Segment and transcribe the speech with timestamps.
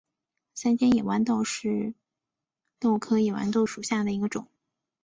[0.55, 1.93] 三尖野豌豆为
[2.79, 4.47] 豆科野豌豆属下的一个种。